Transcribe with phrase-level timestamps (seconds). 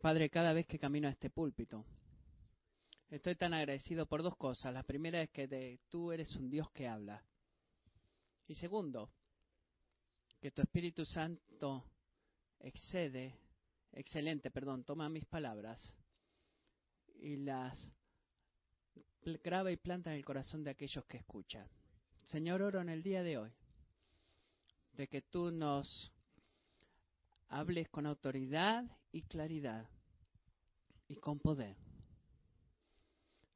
[0.00, 1.84] Padre, cada vez que camino a este púlpito,
[3.10, 4.72] estoy tan agradecido por dos cosas.
[4.72, 7.22] La primera es que tú eres un Dios que habla.
[8.46, 9.10] Y segundo,
[10.40, 11.84] que tu Espíritu Santo
[12.60, 13.38] excede,
[13.92, 15.98] excelente, perdón, toma mis palabras
[17.16, 17.92] y las
[19.44, 21.68] graba y planta en el corazón de aquellos que escuchan.
[22.22, 23.52] Señor, oro en el día de hoy
[24.94, 26.10] de que tú nos
[27.50, 29.88] hables con autoridad y claridad
[31.08, 31.76] y con poder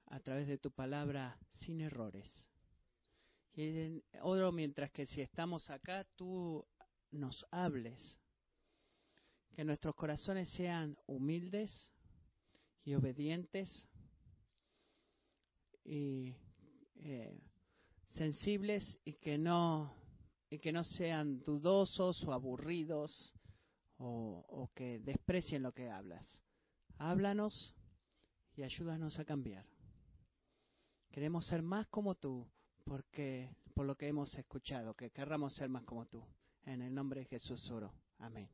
[0.06, 2.46] a través de tu palabra sin errores.
[3.54, 6.65] Y oro mientras que si estamos acá, tú
[7.12, 8.18] nos hables,
[9.54, 11.92] que nuestros corazones sean humildes
[12.84, 13.88] y obedientes
[15.84, 16.34] y
[16.96, 17.38] eh,
[18.10, 19.95] sensibles y que no
[20.51, 23.32] y que no sean dudosos o aburridos
[23.98, 26.42] o, que desprecien lo que hablas.
[26.98, 27.74] Háblanos
[28.56, 29.66] y ayúdanos a cambiar.
[31.10, 32.46] Queremos ser más como tú
[32.84, 36.24] porque por lo que hemos escuchado, que querramos ser más como tú.
[36.64, 37.92] En el nombre de Jesús oro.
[38.18, 38.48] Amén.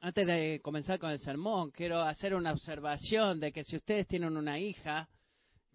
[0.00, 4.36] Antes de comenzar con el sermón, quiero hacer una observación de que si ustedes tienen
[4.36, 5.08] una hija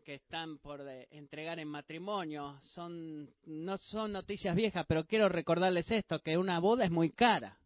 [0.06, 6.20] que están por entregar en matrimonio, son no son noticias viejas, pero quiero recordarles esto,
[6.20, 7.58] que una boda es muy cara.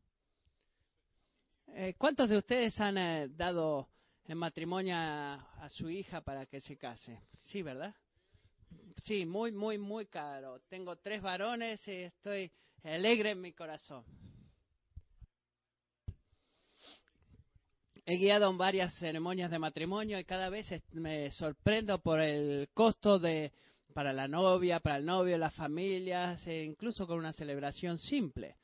[1.67, 3.87] Eh, ¿Cuántos de ustedes han eh, dado
[4.25, 7.21] en matrimonio a, su hija para que se case?
[7.49, 7.93] Sí, ¿verdad?
[9.03, 10.59] Sí, muy, muy, muy caro.
[10.69, 12.51] Tengo tres varones y estoy
[12.83, 14.03] alegre en mi corazón.
[18.09, 23.19] He guiado en varias ceremonias de matrimonio y cada vez me sorprendo por el costo
[23.19, 23.51] de
[23.93, 28.55] para la novia, para el novio, las familias, e incluso con una celebración simple.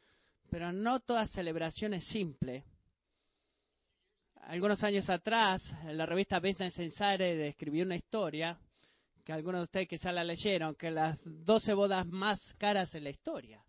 [0.50, 2.64] Pero no toda celebración es simple
[4.48, 8.58] algunos años atrás, la revista Business Insider describió una historia
[9.24, 13.10] que algunos de ustedes quizás la leyeron, que las 12 bodas más caras en la
[13.10, 13.64] historia.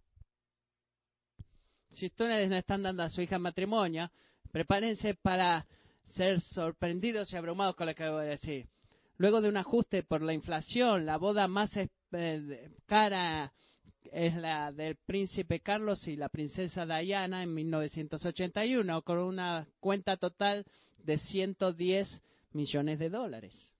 [1.90, 4.10] Si ustedes no están dando a su hija matrimonio,
[4.54, 5.66] prepárense para
[6.10, 8.68] ser sorprendidos y abrumados con lo que voy a decir.
[9.16, 13.52] Luego de un ajuste por la inflación, la boda más eh, cara
[14.12, 20.64] es la del príncipe Carlos y la princesa Diana en 1981, con una cuenta total
[20.98, 22.22] de 110
[22.52, 23.72] millones de dólares.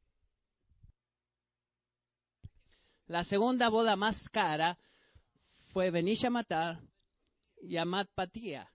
[3.06, 4.77] La segunda boda más cara
[5.73, 6.81] fue Benisha Matar
[7.62, 8.69] y Amat Patia.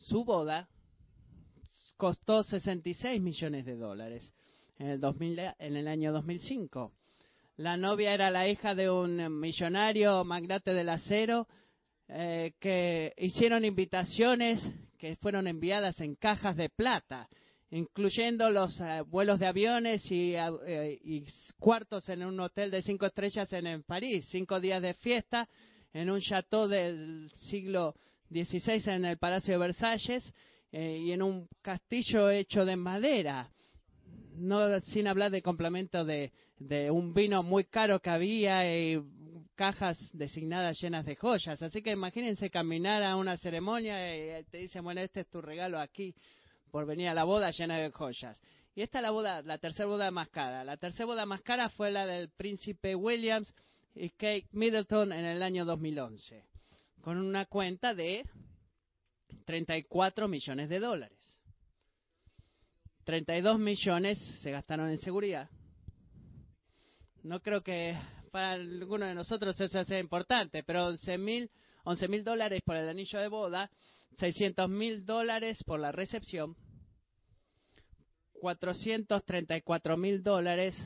[0.00, 0.68] Su boda
[1.96, 4.32] costó 66 millones de dólares
[4.78, 6.92] en el, 2000, en el año 2005.
[7.56, 11.46] La novia era la hija de un millonario magnate del acero
[12.08, 14.66] eh, que hicieron invitaciones
[14.98, 17.28] que fueron enviadas en cajas de plata,
[17.70, 21.24] incluyendo los eh, vuelos de aviones eh, y,
[21.58, 25.46] cuartos en un hotel de cinco estrellas en, París, cinco días de fiesta
[25.92, 27.94] en un chateau del siglo
[28.30, 30.32] XVI en el Palacio de Versalles
[30.72, 33.50] y en un castillo hecho de madera
[34.40, 36.32] no sin hablar de complemento de,
[36.90, 39.00] un vino muy caro que había y
[39.54, 41.60] cajas designadas llenas de joyas.
[41.62, 45.78] Así que imagínense caminar a una ceremonia y te dicen, bueno, este es tu regalo
[45.78, 46.14] aquí
[46.70, 48.40] por venir a la boda llena de joyas.
[48.74, 50.64] Y esta es la boda, la tercera boda más cara.
[50.64, 53.52] La tercera boda más cara fue la del príncipe Williams
[53.94, 56.44] y Kate Middleton en el año 2011,
[57.02, 58.24] con una cuenta de
[59.46, 61.18] 34 millones de dólares.
[63.04, 65.48] 32 millones se gastaron en seguridad.
[67.22, 67.98] No creo que
[68.30, 71.50] para alguno de nosotros eso sea importante, pero 11 mil
[71.84, 73.70] 11 mil dólares por el anillo de boda,
[74.18, 76.56] 600 mil dólares por la recepción,
[78.34, 80.76] 434 mil dólares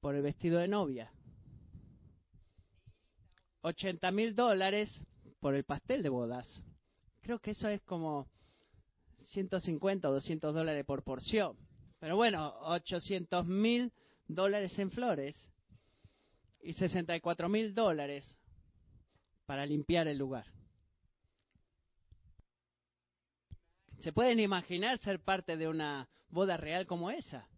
[0.00, 1.12] por el vestido de novia,
[3.62, 4.88] 80 mil dólares
[5.46, 6.60] por el pastel de bodas.
[7.22, 8.26] Creo que eso es como
[9.26, 11.56] 150 o 200 dólares por porción.
[12.00, 13.92] Pero bueno, 800 mil
[14.26, 15.36] dólares en flores
[16.60, 18.36] y 64 mil dólares
[19.44, 20.46] para limpiar el lugar.
[24.00, 27.48] ¿Se pueden imaginar ser parte de una boda real como esa?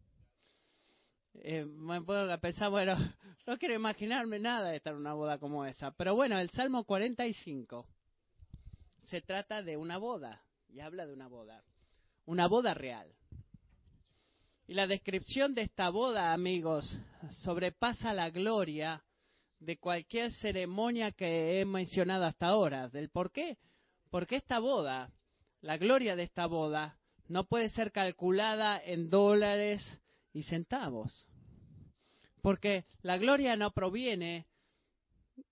[1.43, 2.97] Eh, me puedo pensar, bueno,
[3.47, 5.93] no quiero imaginarme nada de estar en una boda como esa.
[5.93, 7.87] Pero bueno, el Salmo 45
[9.05, 11.63] se trata de una boda y habla de una boda,
[12.27, 13.09] una boda real.
[14.67, 16.99] Y la descripción de esta boda, amigos,
[17.43, 19.03] sobrepasa la gloria
[19.61, 22.89] de cualquier ceremonia que he mencionado hasta ahora.
[22.89, 23.57] ¿Del por qué?
[24.11, 25.11] Porque esta boda,
[25.63, 26.99] la gloria de esta boda,
[27.29, 29.83] no puede ser calculada en dólares
[30.33, 31.27] y centavos.
[32.43, 34.47] Porque la gloria no proviene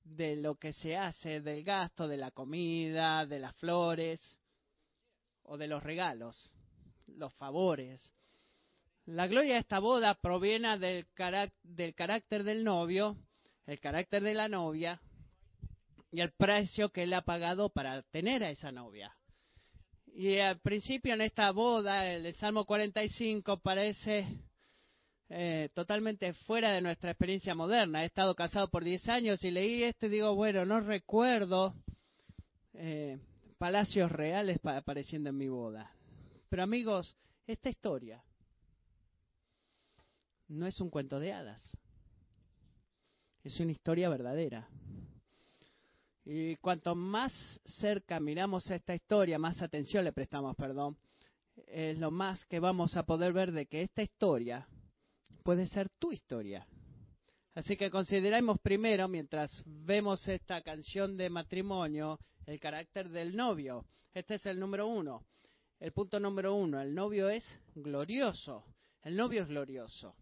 [0.04, 4.20] de lo que se hace, del gasto, de la comida, de las flores
[5.42, 6.52] o de los regalos,
[7.06, 8.12] los favores.
[9.04, 11.06] La gloria de esta boda proviene del,
[11.62, 13.16] del carácter del novio,
[13.66, 15.00] el carácter de la novia
[16.10, 19.14] y el precio que él ha pagado para tener a esa novia.
[20.06, 24.26] Y al principio en esta boda, el Salmo 45 parece
[25.28, 28.02] eh, totalmente fuera de nuestra experiencia moderna.
[28.02, 31.74] He estado casado por 10 años y leí esto y digo, bueno, no recuerdo
[32.74, 33.18] eh,
[33.58, 35.90] palacios reales apareciendo en mi boda.
[36.48, 38.22] Pero amigos, esta historia
[40.48, 41.76] no es un cuento de hadas.
[43.42, 44.68] Es una historia verdadera.
[46.24, 47.32] Y cuanto más
[47.80, 50.96] cerca miramos esta historia, más atención le prestamos, perdón,
[51.66, 54.68] es lo más que vamos a poder ver de que esta historia
[55.46, 56.66] puede ser tu historia.
[57.54, 63.86] Así que consideremos primero, mientras vemos esta canción de matrimonio, el carácter del novio.
[64.12, 65.24] Este es el número uno.
[65.78, 67.44] El punto número uno, el novio es
[67.76, 68.64] glorioso.
[69.04, 70.16] El novio es glorioso.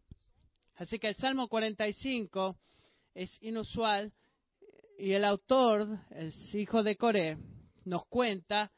[0.74, 2.58] Así que el Salmo 45
[3.14, 4.12] es inusual
[4.98, 7.38] y el autor, el hijo de Coré,
[7.86, 8.70] nos cuenta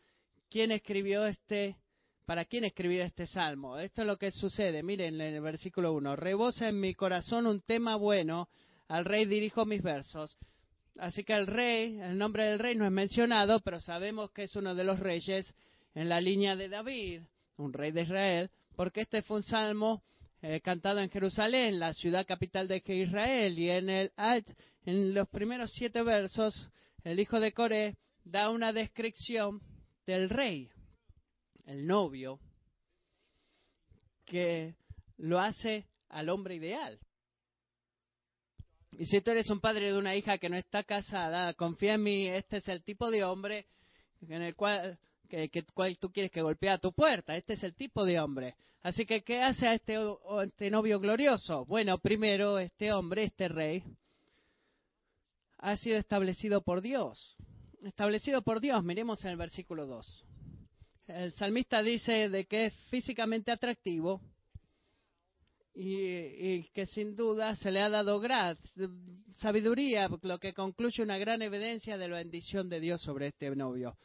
[0.49, 1.77] quién escribió este,
[2.27, 3.79] para quién escribió este salmo.
[3.79, 4.83] Esto es lo que sucede.
[4.83, 6.17] Miren en el versículo 1.
[6.17, 8.49] Rebosa en mi corazón un tema bueno,
[8.89, 10.37] al rey dirijo mis versos.
[10.99, 14.57] Así que el rey, el nombre del rey no es mencionado, pero sabemos que es
[14.57, 15.55] uno de los reyes
[15.95, 17.23] en la línea de David,
[17.59, 20.03] un rey de Israel, porque este fue un salmo
[20.43, 24.13] eh, cantado en Jerusalén, la ciudad capital de Israel, y en, el,
[24.85, 26.71] en los primeros siete versos,
[27.05, 29.61] el hijo de Coré da una descripción
[30.07, 30.71] del rey,
[31.67, 32.41] el novio,
[34.25, 34.75] que
[35.19, 36.99] lo hace al hombre ideal.
[38.93, 42.03] Y si tú eres un padre de una hija que no está casada, confía en
[42.03, 43.67] mí, este es el tipo de hombre
[44.23, 44.99] en el cual
[45.29, 47.37] que, cual tú quieres que golpee a tu puerta.
[47.37, 48.55] Este es el tipo de hombre.
[48.83, 49.97] Así que, ¿qué hace a este,
[50.45, 51.65] este novio glorioso?
[51.67, 53.83] Bueno, primero, este hombre, este rey,
[55.59, 57.37] ha sido establecido por Dios.
[57.83, 60.25] Establecido por Dios, miremos en el versículo 2.
[61.07, 64.21] El salmista dice de que es físicamente atractivo
[65.75, 68.21] y, y, que sin duda se le ha dado
[69.37, 73.97] sabiduría, lo que concluye una gran evidencia de la bendición de Dios sobre este novio.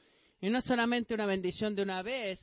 [0.41, 2.39] Y no solamente una bendición de una vez,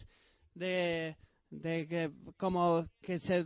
[0.54, 1.16] de,
[1.50, 3.44] que como que se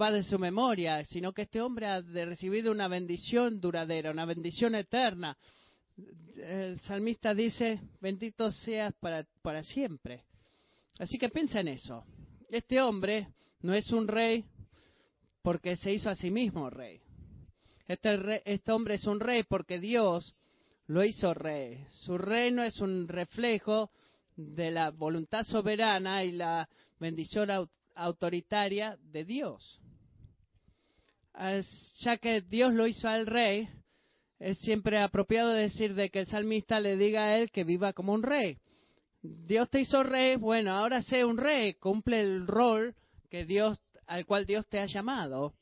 [0.00, 4.74] va de su memoria, sino que este hombre ha recibido una bendición duradera, una bendición
[4.74, 5.36] eterna.
[6.36, 10.24] El salmista dice, bendito seas para, para siempre.
[10.98, 12.04] Así que piensa en eso.
[12.48, 13.28] Este hombre
[13.60, 14.44] no es un rey
[15.42, 17.00] porque se hizo a sí mismo rey.
[17.86, 20.34] Este, este hombre es un rey porque Dios
[20.86, 21.86] lo hizo rey.
[21.90, 23.90] Su reino es un reflejo
[24.36, 26.68] de la voluntad soberana y la
[26.98, 29.80] bendición autoritaria de Dios.
[32.00, 33.68] Ya que Dios lo hizo al rey,
[34.42, 38.12] es siempre apropiado decir de que el salmista le diga a él que viva como
[38.12, 38.58] un rey.
[39.22, 42.96] Dios te hizo rey, bueno, ahora sé un rey, cumple el rol
[43.30, 45.54] que Dios al cual Dios te ha llamado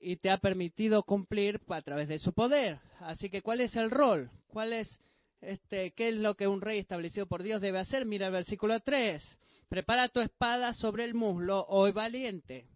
[0.00, 2.78] y te ha permitido cumplir a través de su poder.
[3.00, 4.30] Así que, ¿cuál es el rol?
[4.46, 4.88] ¿Cuál es,
[5.40, 8.06] este, qué es lo que un rey establecido por Dios debe hacer?
[8.06, 9.20] Mira el versículo 3.
[9.68, 12.68] Prepara tu espada sobre el muslo, hoy valiente.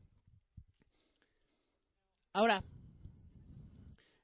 [2.32, 2.64] Ahora,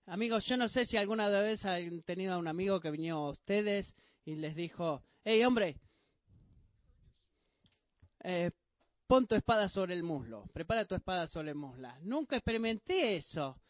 [0.06, 3.30] amigos, yo no sé si alguna vez han tenido a un amigo que vino a
[3.30, 3.94] ustedes
[4.24, 5.76] y les dijo, hey hombre,
[8.22, 8.50] eh,
[9.06, 11.88] pon tu espada sobre el muslo, prepara tu espada sobre el muslo.
[12.02, 13.60] Nunca experimenté eso.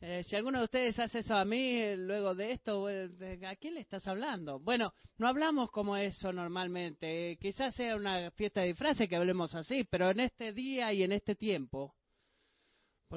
[0.00, 3.80] Eh, si alguno de ustedes hace eso a mí, luego de esto, ¿a quién le
[3.80, 4.60] estás hablando?
[4.60, 7.32] Bueno, no hablamos como eso normalmente.
[7.32, 11.02] Eh, quizás sea una fiesta de disfraces que hablemos así, pero en este día y
[11.02, 11.94] en este tiempo,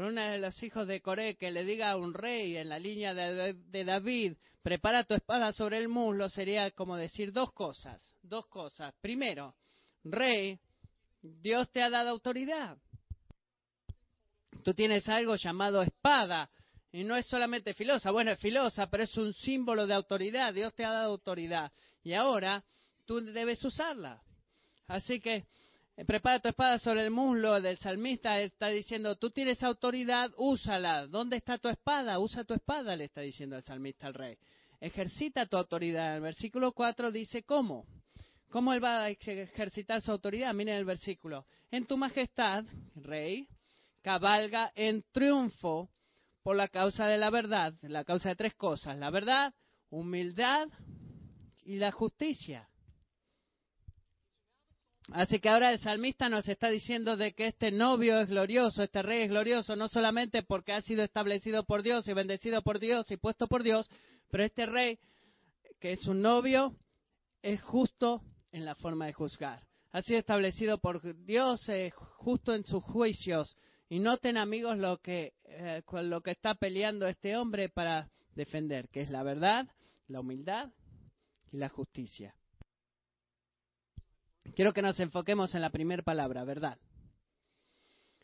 [0.07, 3.13] uno de los hijos de Coré que le diga a un rey en la línea
[3.13, 8.15] de, de David, prepara tu espada sobre el muslo, sería como decir dos cosas.
[8.21, 8.93] Dos cosas.
[9.01, 9.55] Primero,
[10.03, 10.59] rey,
[11.21, 12.77] Dios te ha dado autoridad.
[14.63, 16.49] Tú tienes algo llamado espada.
[16.91, 18.11] Y no es solamente filosa.
[18.11, 20.53] Bueno, es filosa, pero es un símbolo de autoridad.
[20.53, 21.71] Dios te ha dado autoridad.
[22.03, 22.63] Y ahora
[23.05, 24.21] tú debes usarla.
[24.87, 25.45] Así que
[26.05, 31.07] prepara tu espada sobre el muslo del salmista, está diciendo, tú tienes autoridad, úsala.
[31.07, 32.19] ¿Dónde está tu espada?
[32.19, 34.37] Usa tu espada, le está diciendo el salmista al rey.
[34.79, 36.15] Ejercita tu autoridad.
[36.15, 37.85] El versículo 4 dice, ¿cómo?
[38.49, 40.53] ¿Cómo él va a ejercitar su autoridad?
[40.53, 41.45] Miren el versículo.
[41.69, 42.63] En tu majestad,
[42.95, 43.47] rey,
[44.01, 45.89] cabalga en triunfo
[46.41, 49.53] por la causa de la verdad, la causa de tres cosas, la verdad,
[49.89, 50.67] humildad
[51.63, 52.67] y la justicia.
[55.11, 59.01] Así que ahora el salmista nos está diciendo de que este novio es glorioso, este
[59.01, 63.09] rey es glorioso, no solamente porque ha sido establecido por Dios y bendecido por Dios
[63.11, 63.89] y puesto por Dios,
[64.29, 64.99] pero este rey,
[65.79, 66.75] que es un novio,
[67.41, 69.63] es justo en la forma de juzgar.
[69.91, 73.57] Ha sido establecido por Dios eh, justo en sus juicios.
[73.89, 78.87] Y noten, amigos, lo que, eh, con lo que está peleando este hombre para defender,
[78.89, 79.67] que es la verdad,
[80.07, 80.69] la humildad
[81.51, 82.35] y la justicia.
[84.55, 86.77] Quiero que nos enfoquemos en la primera palabra, verdad.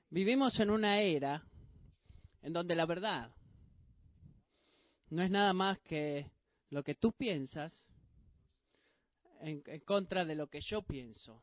[0.10, 1.44] Vivimos en una era
[2.42, 3.32] en donde la verdad
[5.10, 6.30] no es nada más que
[6.70, 7.86] lo que tú piensas
[9.40, 11.42] en, contra de lo que yo pienso.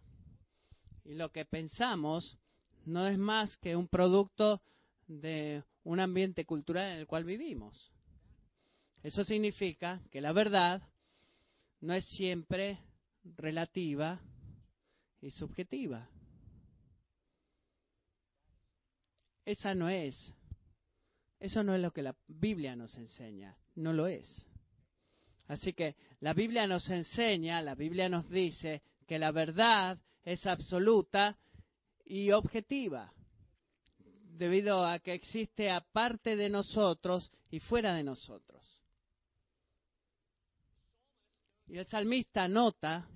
[1.04, 2.38] Y lo que pensamos
[2.84, 4.60] no es más que un producto
[5.06, 7.90] de un ambiente cultural en el cual vivimos.
[9.02, 10.82] Eso significa que la verdad
[11.80, 12.78] no es siempre
[13.36, 14.20] relativa
[15.22, 16.06] y subjetiva.
[19.44, 20.34] Esa no es.
[21.40, 23.56] Eso no es lo que la Biblia nos enseña.
[23.76, 24.28] No lo es.
[25.48, 31.38] Así que la Biblia nos enseña, la Biblia nos dice que la verdad es absoluta
[32.04, 33.12] y objetiva,
[33.98, 38.62] debido a que existe aparte de nosotros y fuera de nosotros.
[41.66, 43.08] Y el salmista nota,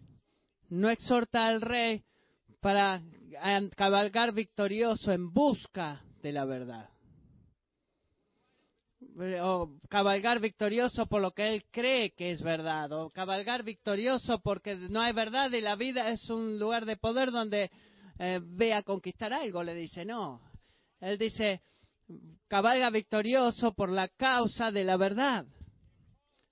[0.71, 2.05] no exhorta al rey
[2.61, 3.03] para
[3.77, 6.91] cabalgar victorioso en busca de la verdad
[9.43, 14.77] o cabalgar victorioso por lo que él cree que es verdad, o cabalgar victorioso porque
[14.77, 17.71] no hay verdad y la vida es un lugar de poder donde
[18.19, 20.41] eh, ve a conquistar algo, le dice, no.
[21.01, 21.63] Él dice,
[22.49, 25.47] cabalga victorioso por la causa de la verdad.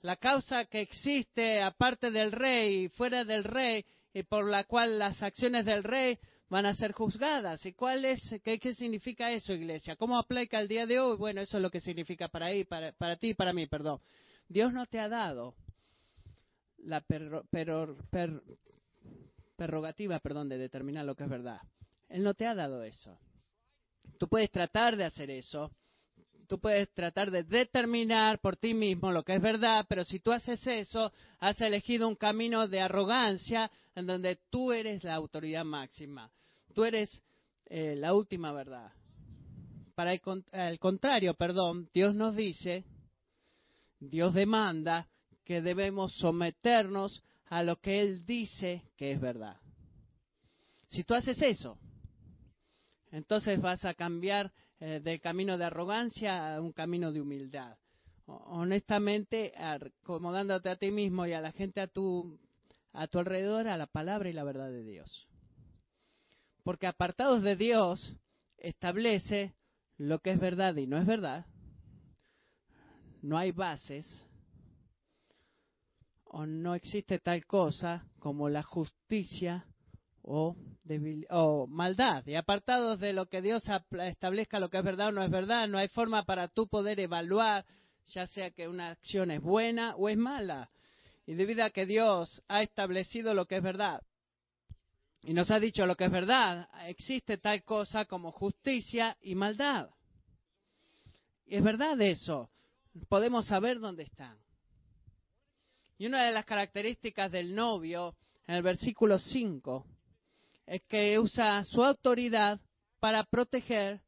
[0.03, 4.99] La causa que existe aparte del rey y fuera del rey y por la cual
[4.99, 6.19] las acciones del rey
[6.49, 7.67] van a ser juzgadas.
[7.67, 9.97] ¿Y cuál es, qué, significa eso, iglesia?
[9.97, 11.17] ¿Cómo aplica el día de hoy?
[11.17, 14.01] Bueno, eso es lo que significa para, para, para ti y para mí, perdón.
[14.49, 15.57] Dios no te ha dado
[16.79, 17.03] la
[19.57, 21.61] prerrogativa, perdón, de determinar lo que es verdad.
[22.09, 23.19] Él no te ha dado eso.
[24.19, 25.73] Tú puedes tratar de hacer eso,
[26.55, 30.31] tú puedes tratar de determinar por ti mismo lo que es verdad, pero si tú
[30.31, 36.31] haces eso, has elegido un camino de arrogancia en donde tú eres la autoridad máxima,
[36.73, 37.11] tú eres
[37.67, 38.93] eh, la última verdad.
[39.97, 42.85] Para el, contrario, perdón, Dios nos dice,
[43.99, 45.09] Dios demanda
[45.45, 49.57] que debemos someternos a lo que Él dice que es verdad.
[50.87, 51.77] Si tú haces eso,
[53.11, 57.77] entonces vas a cambiar eh, del camino de arrogancia a un camino de humildad.
[58.27, 62.39] Honestamente, acomodándote a ti mismo y a la gente a tu,
[62.93, 65.29] a tu alrededor a la palabra y la verdad de Dios.
[66.63, 68.17] Porque apartados de Dios
[68.57, 69.55] establece
[69.99, 71.47] lo que es verdad y no es verdad.
[73.23, 74.07] No hay bases
[76.25, 79.67] o no existe tal cosa como la justicia
[80.25, 82.27] o, maldad.
[82.27, 83.63] Y apartados de lo que Dios
[84.03, 86.99] establezca, lo que es verdad o no es verdad, no hay forma para tú poder
[87.01, 87.65] evaluar,
[88.09, 90.71] ya sea que una acción es buena o es mala.
[91.27, 94.03] Y debido a que Dios ha establecido lo que es verdad
[95.27, 99.89] y nos ha dicho lo que es verdad, existe tal cosa como justicia y maldad.
[101.47, 102.51] Y es verdad eso.
[103.09, 104.37] Podemos saber dónde están.
[105.97, 108.15] Y una de las características del novio,
[108.47, 109.94] en el versículo 5, es
[110.89, 112.61] que usa su autoridad
[113.01, 114.01] para proteger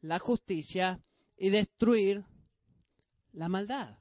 [0.00, 1.00] la justicia
[1.36, 2.24] y destruir
[3.32, 3.96] la maldad.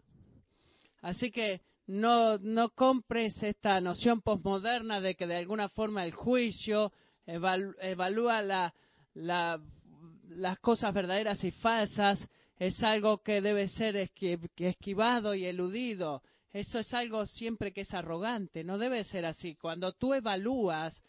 [1.02, 6.94] Así que no, no compres esta noción posmoderna de que de alguna forma el juicio
[7.26, 8.74] evalúa la,
[9.14, 16.22] las cosas verdaderas y falsas, es algo que debe ser esquivado y eludido.
[16.52, 19.56] Eso es algo siempre que es arrogante, no debe ser así.
[19.56, 21.02] Cuando tú evalúas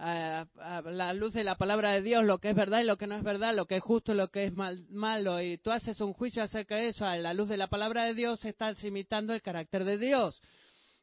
[0.00, 3.06] a, la luz de la palabra de Dios lo que es verdad y lo que
[3.06, 6.00] no es verdad, lo que es justo y lo que es malo, y tú haces
[6.00, 9.34] un juicio acerca de eso a la luz de la palabra de Dios, estás imitando
[9.34, 10.40] el carácter de Dios.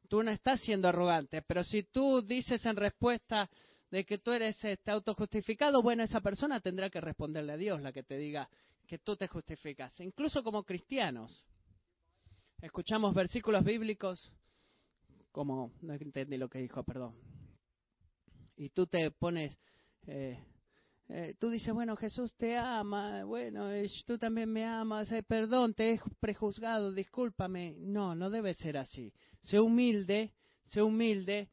[0.10, 3.50] Tú no estás siendo arrogante, pero si tú dices en respuesta
[3.92, 7.92] de que tú eres este, autojustificado, bueno, esa persona tendrá que responderle a Dios, la
[7.92, 8.50] que te diga
[8.88, 10.00] que tú te justificas.
[10.00, 11.44] Incluso como cristianos,
[12.62, 14.32] escuchamos versículos bíblicos
[15.32, 17.37] como, no entendí lo que dijo, perdón.
[18.58, 19.56] Y tú te pones,
[20.08, 20.44] eh,
[21.10, 23.70] eh, tú dices, bueno, Jesús te ama, bueno,
[24.06, 27.76] tú también me amas, eh, perdón, te he prejuzgado, discúlpame.
[27.78, 29.14] No, no debe ser así.
[29.42, 30.34] Sé humilde,
[30.66, 31.50] sé humilde,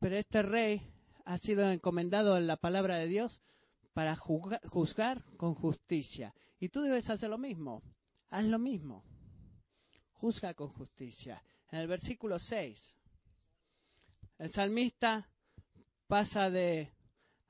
[0.00, 0.82] pero este rey
[1.24, 3.40] ha sido encomendado en la palabra de Dios
[3.94, 6.34] para juzgar con justicia.
[6.60, 7.82] Y tú debes hacer lo mismo.
[8.28, 9.02] Haz lo mismo.
[10.12, 11.42] Juzga con justicia.
[11.70, 12.94] En el versículo 6,
[14.38, 15.28] el salmista
[16.08, 16.90] pasa de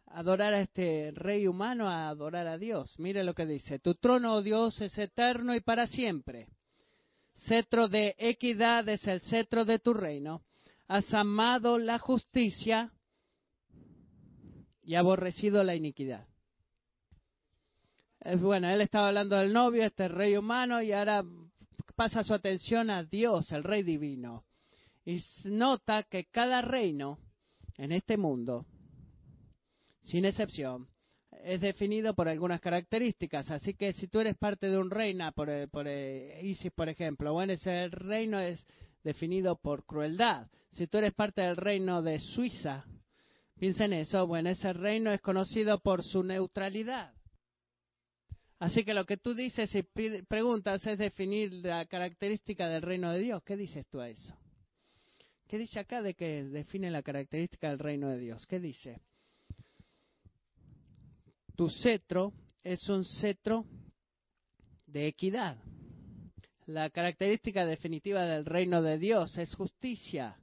[0.06, 2.98] adorar a este rey humano a adorar a Dios.
[2.98, 3.78] Mire lo que dice.
[3.78, 6.48] Tu trono, oh Dios, es eterno y para siempre.
[7.46, 10.42] Cetro de equidad es el cetro de tu reino.
[10.88, 12.92] Has amado la justicia
[14.82, 16.26] y aborrecido la iniquidad.
[18.40, 21.24] Bueno, él estaba hablando del novio, este rey humano, y ahora
[21.94, 24.44] pasa su atención a Dios, el rey divino.
[25.04, 27.18] Y nota que cada reino
[27.78, 28.66] en este mundo
[30.02, 30.88] sin excepción,
[31.44, 33.50] es definido por algunas características.
[33.50, 37.32] Así que si tú eres parte de un reino, por, eh, eh, ISIS, por ejemplo,
[37.32, 38.66] bueno, ese reino es
[39.04, 40.48] definido por crueldad.
[40.70, 42.84] Si tú eres parte del reino de Suiza,
[43.58, 47.14] piensa en eso, bueno, ese reino es conocido por su neutralidad.
[48.58, 49.82] Así que lo que tú dices y
[50.22, 53.42] preguntas es definir la característica del reino de Dios.
[53.44, 54.34] ¿Qué dices tú a eso?
[55.48, 58.46] ¿Qué dice acá de que define la característica del reino de Dios?
[58.46, 59.00] ¿Qué dice?
[61.58, 63.66] tu cetro es un cetro
[64.86, 65.56] de equidad.
[66.66, 70.36] La característica definitiva del reino de Dios es justicia,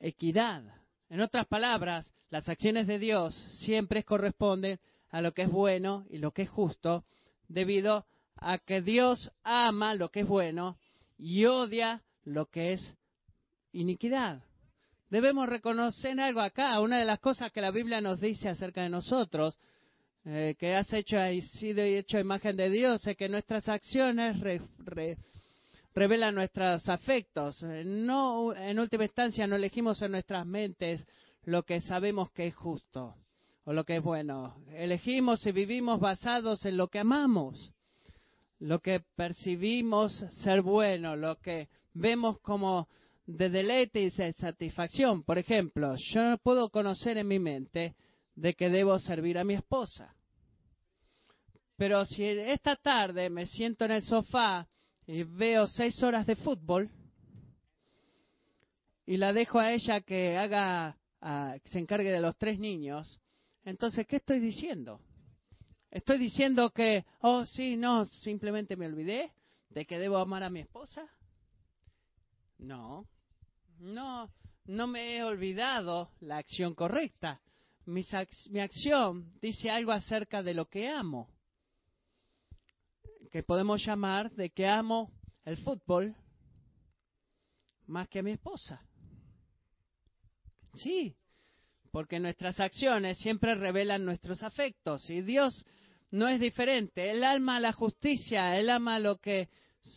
[0.00, 0.62] equidad.
[1.10, 4.80] En otras palabras, las acciones de Dios siempre corresponden
[5.10, 7.04] a lo que es bueno y lo que es justo,
[7.46, 8.06] debido
[8.36, 10.78] a que Dios ama lo que es bueno
[11.18, 12.96] y odia lo que es
[13.80, 14.42] iniquidad
[15.10, 16.80] debemos reconocer algo acá.
[16.80, 19.58] Una de las cosas que la Biblia nos dice acerca de nosotros,
[20.24, 24.36] eh, que has hecho y sido hecho imagen de Dios, es que nuestras acciones
[25.94, 27.62] revelan nuestros afectos.
[27.62, 31.06] Eh, no, en última instancia, no elegimos en nuestras mentes
[31.44, 33.14] lo que sabemos que es justo
[33.64, 34.56] o lo que es bueno.
[34.72, 37.72] Elegimos y vivimos basados en lo que amamos,
[38.58, 40.12] lo que percibimos
[40.42, 42.88] ser bueno, lo que vemos como
[43.26, 45.22] de deleite y de satisfacción.
[45.24, 47.94] Por ejemplo, yo no puedo conocer en mi mente
[48.34, 50.14] de que debo servir a mi esposa.
[51.76, 54.66] Pero si esta tarde me siento en el sofá
[55.06, 56.90] y veo seis horas de fútbol
[59.04, 60.96] y la dejo a ella que haga,
[61.62, 63.20] que se encargue de los tres niños,
[63.64, 65.00] entonces, ¿qué estoy diciendo?
[65.90, 69.32] ¿Estoy diciendo que, oh, sí, no, simplemente me olvidé
[69.70, 71.08] de que debo amar a mi esposa?
[72.58, 73.06] No,
[73.78, 74.30] no,
[74.66, 77.40] no me he olvidado la acción correcta.
[77.86, 78.04] Mi,
[78.50, 81.28] mi acción dice algo acerca de lo que amo,
[83.30, 85.12] que podemos llamar de que amo
[85.44, 86.16] el fútbol
[87.86, 88.82] más que a mi esposa.
[90.74, 91.16] Sí,
[91.90, 95.64] porque nuestras acciones siempre revelan nuestros afectos y Dios
[96.10, 97.10] no es diferente.
[97.10, 99.48] Él ama la justicia, Él ama lo que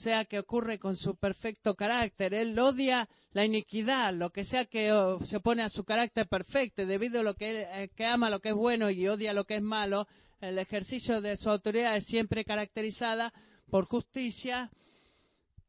[0.02, 2.34] sea que ocurre con su perfecto carácter.
[2.34, 6.82] Él odia la iniquidad, lo que sea que oh, se opone a su carácter perfecto,
[6.82, 9.46] y debido a lo que, eh, que ama lo que es bueno y odia lo
[9.46, 10.08] que es malo,
[10.42, 13.34] el ejercicio de su autoridad es siempre caracterizada
[13.70, 14.70] por justicia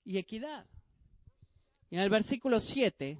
[0.05, 0.65] y equidad.
[1.91, 3.19] En el versículo 7,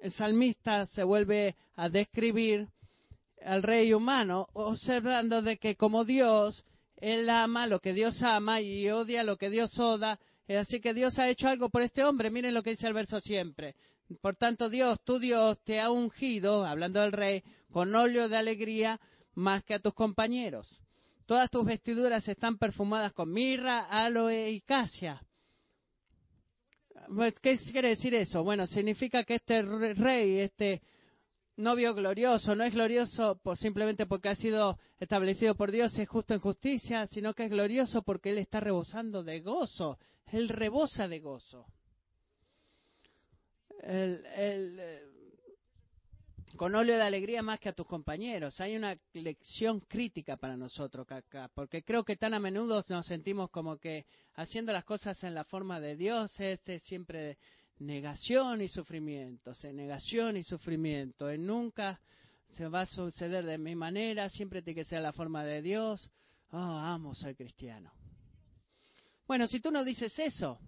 [0.00, 2.68] el salmista se vuelve a describir
[3.44, 6.64] al rey humano, observando de que como Dios,
[7.02, 10.20] él ama lo que Dios ama y odia lo que Dios oda.
[10.48, 12.30] Así que Dios ha hecho algo por este hombre.
[12.30, 13.74] Miren lo que dice el verso siempre.
[14.20, 19.00] Por tanto, Dios, tu Dios, te ha ungido, hablando del rey, con óleo de alegría
[19.34, 20.80] más que a tus compañeros.
[21.26, 25.20] Todas tus vestiduras están perfumadas con mirra, aloe y casia.
[27.12, 28.44] Pues, ¿Qué quiere decir eso?
[28.44, 30.82] Bueno, significa que este rey, este
[31.56, 36.34] novio glorioso, no es glorioso por, simplemente porque ha sido establecido por Dios, es justo
[36.34, 39.98] en justicia, sino que es glorioso porque Él está rebosando de gozo.
[40.26, 41.66] Él rebosa de gozo.
[43.84, 45.00] Eh,
[46.56, 48.60] con óleo de alegría más que a tus compañeros.
[48.60, 53.50] Hay una lección crítica para nosotros acá, porque creo que tan a menudo nos sentimos
[53.50, 57.38] como que haciendo las cosas en la forma de Dios, este siempre
[57.86, 62.00] negación y sufrimiento, en negación y sufrimiento, en nunca
[62.52, 66.10] se va a suceder de mi manera, siempre tiene que ser la forma de Dios.
[66.50, 67.92] Oh, amo ser cristiano.
[69.26, 70.58] Bueno, si tú no dices eso,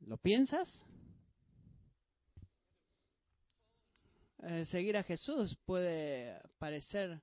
[0.00, 0.68] ¿lo piensas?
[4.42, 7.20] Eh, seguir a Jesús puede parecer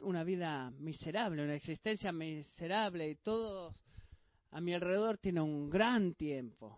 [0.00, 3.74] una vida miserable, una existencia miserable y todo
[4.50, 6.76] a mi alrededor tiene un gran tiempo.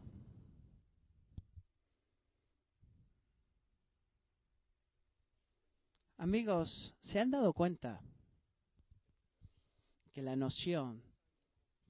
[6.19, 8.01] Amigos, ¿se han dado cuenta
[10.13, 11.03] que la noción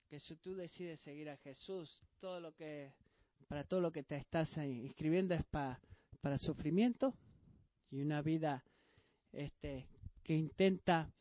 [0.09, 2.93] que si tú decides seguir a Jesús, todo lo que
[3.49, 5.81] para todo lo que te estás inscribiendo es para
[6.23, 7.15] para sufrimiento
[7.91, 8.65] y una vida
[9.33, 9.89] este
[10.23, 11.13] que intenta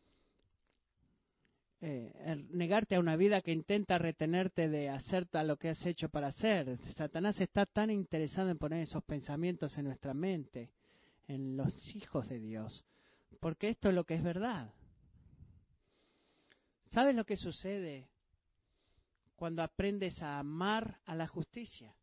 [1.84, 6.28] eh, negarte a una vida que intenta retenerte de hacer lo que has hecho para
[6.28, 6.78] hacer.
[6.96, 10.70] Satanás está tan interesado en poner esos pensamientos en nuestra mente,
[11.28, 12.86] en los hijos de Dios,
[13.40, 14.72] porque esto es lo que es verdad.
[16.92, 18.08] ¿Sabes lo que sucede
[19.36, 21.96] cuando aprendes a amar a la justicia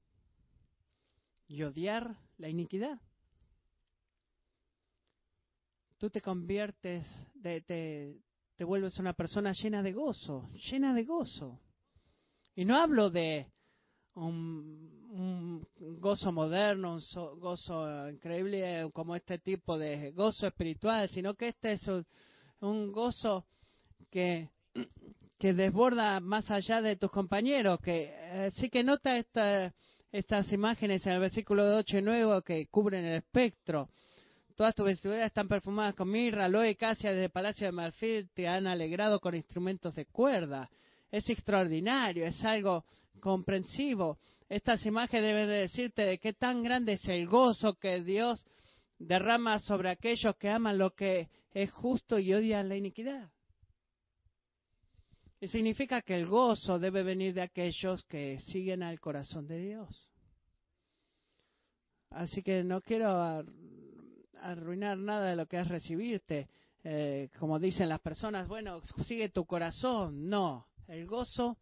[1.47, 2.99] y odiar la iniquidad?
[5.99, 7.07] Tú te conviertes,
[7.41, 8.17] te,
[8.59, 11.61] te, vuelves una persona llena de gozo, llena de gozo.
[12.55, 13.47] Y no hablo de
[14.15, 15.67] un,
[16.01, 21.89] gozo moderno, un gozo increíble como este tipo de gozo espiritual, sino que este es
[22.61, 23.47] un gozo
[24.11, 24.51] que
[25.39, 29.73] que desborda más allá de tus compañeros, que eh, sí que nota esta,
[30.11, 33.89] estas imágenes en el versículo 8 y 9 que cubren el espectro.
[34.59, 38.29] Todas tus vestiduras están perfumadas con mirra, aloe y casia desde el palacio de marfil
[38.35, 40.69] te han alegrado con instrumentos de cuerda.
[41.13, 42.85] Es extraordinario, es algo
[43.21, 44.19] comprensivo.
[44.49, 48.45] Estas imágenes deben de decirte de qué tan grande es el gozo que Dios
[48.99, 53.31] derrama sobre aquellos que aman lo que es justo y odian la iniquidad.
[55.39, 60.09] Y significa que el gozo debe venir de aquellos que siguen al corazón de Dios.
[62.11, 63.45] Así que no quiero
[64.53, 66.49] arruinar nada de lo que es recibirte.
[66.85, 70.29] Eh, como dicen las personas, bueno, sigue tu corazón.
[70.29, 71.57] No, el gozo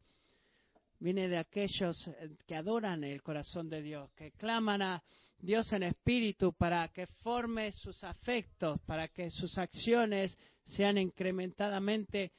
[0.98, 5.02] viene de aquellos eh, que adoran el corazón de Dios, que claman a
[5.38, 12.32] Dios en espíritu para que forme sus afectos, para que sus acciones sean incrementadamente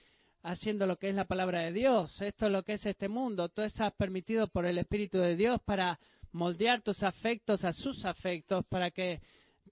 [0.43, 2.21] haciendo lo que es la palabra de Dios.
[2.21, 3.49] Esto es lo que es este mundo.
[3.49, 5.99] Todo está permitido por el Espíritu de Dios para
[6.31, 9.21] moldear tus afectos a sus afectos, para que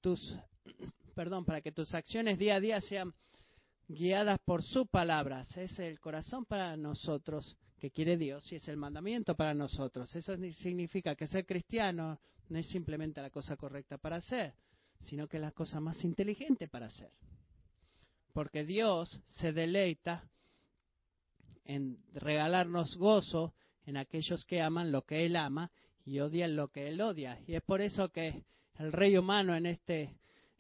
[0.01, 0.37] tus,
[1.15, 3.13] perdón, para que tus acciones día a día sean
[3.87, 5.55] guiadas por sus palabras.
[5.57, 10.13] Es el corazón para nosotros que quiere Dios y es el mandamiento para nosotros.
[10.15, 14.53] Eso significa que ser cristiano no es simplemente la cosa correcta para hacer,
[15.01, 17.11] sino que es la cosa más inteligente para hacer.
[18.33, 20.29] Porque Dios se deleita
[21.63, 23.53] en regalarnos gozo
[23.85, 25.71] en aquellos que aman lo que Él ama
[26.05, 27.39] y odian lo que Él odia.
[27.47, 28.43] Y es por eso que
[28.77, 30.15] el rey humano en este,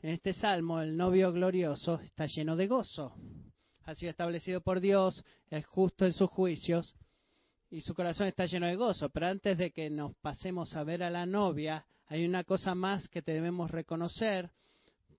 [0.05, 3.15] en este salmo, el novio glorioso, está lleno de gozo.
[3.85, 6.95] Ha sido establecido por Dios, es justo en sus juicios
[7.71, 9.09] y su corazón está lleno de gozo.
[9.09, 13.09] Pero antes de que nos pasemos a ver a la novia, hay una cosa más
[13.09, 14.51] que debemos reconocer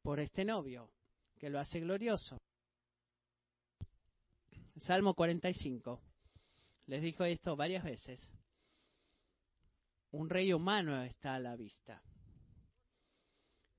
[0.03, 0.88] por este novio,
[1.37, 2.38] que lo hace glorioso.
[4.77, 6.01] Salmo 45.
[6.87, 8.31] Les dijo esto varias veces.
[10.12, 12.01] Un rey humano está a la vista.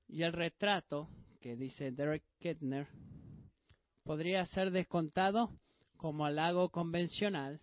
[0.08, 1.08] Y el retrato,
[1.40, 2.88] que dice Derek Kettner,
[4.02, 5.50] podría ser descontado
[5.96, 7.60] como halago convencional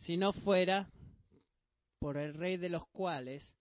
[0.00, 0.90] si no fuera
[1.98, 3.56] por el rey de los cuales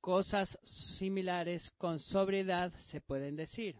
[0.00, 0.56] cosas
[0.98, 3.76] similares con sobriedad se pueden decir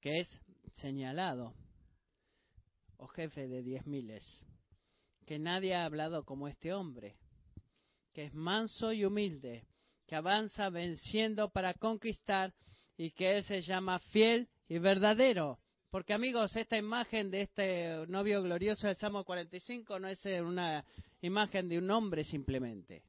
[0.00, 0.40] que es
[0.74, 1.54] señalado,
[2.98, 4.24] o jefe de diez miles,
[5.26, 7.16] que nadie ha hablado como este hombre,
[8.18, 9.64] que es manso y humilde,
[10.04, 12.52] que avanza venciendo para conquistar
[12.96, 15.60] y que él se llama fiel y verdadero.
[15.88, 20.84] Porque amigos, esta imagen de este novio glorioso del Salmo 45 no es una
[21.20, 23.04] imagen de un hombre simplemente,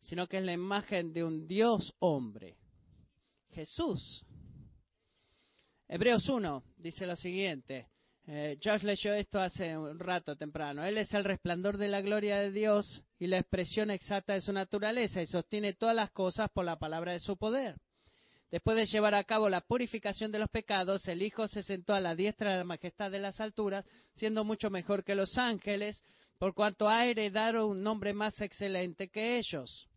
[0.00, 2.56] sino que es la imagen de un Dios hombre,
[3.50, 4.24] Jesús.
[5.88, 7.91] Hebreos 1 dice lo siguiente.
[8.26, 10.84] Eh, Josh leyó esto hace un rato temprano.
[10.84, 14.52] Él es el resplandor de la gloria de Dios y la expresión exacta de su
[14.52, 17.76] naturaleza y sostiene todas las cosas por la palabra de su poder.
[18.50, 22.00] Después de llevar a cabo la purificación de los pecados, el Hijo se sentó a
[22.00, 26.04] la diestra de la majestad de las alturas, siendo mucho mejor que los ángeles,
[26.38, 29.88] por cuanto ha heredado un nombre más excelente que ellos.